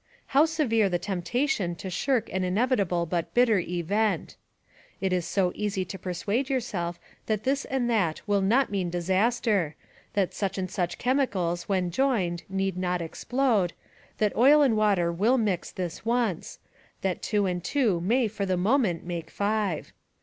How 0.33 0.45
severe 0.45 0.89
the 0.89 0.97
temptation 0.97 1.75
to 1.75 1.91
shirk 1.91 2.27
an 2.33 2.43
inevitable 2.43 3.05
but 3.05 3.35
bitter 3.35 3.59
event! 3.59 4.35
It 4.99 5.13
is 5.13 5.27
so 5.27 5.51
easy 5.53 5.85
to 5.85 5.99
persuade 5.99 6.49
yourself 6.49 6.99
that 7.27 7.43
this 7.43 7.65
and 7.65 7.87
that 7.91 8.19
will 8.27 8.41
not 8.41 8.71
mean 8.71 8.89
disaster, 8.89 9.75
that 10.13 10.33
such 10.33 10.57
and 10.57 10.71
such 10.71 10.97
chemicals 10.97 11.69
when 11.69 11.91
joined 11.91 12.41
need 12.49 12.77
not 12.77 12.99
explode, 12.99 13.73
that 14.17 14.35
oil 14.35 14.63
and 14.63 14.75
water 14.75 15.11
will 15.11 15.37
mix 15.37 15.69
this 15.71 16.03
once, 16.03 16.57
that 17.01 17.21
two 17.21 17.45
and 17.45 17.63
two 17.63 17.99
may 18.01 18.27
for 18.27 18.47
the 18.47 18.57
moment 18.57 19.03
make 19.05 19.29
five 19.29 19.93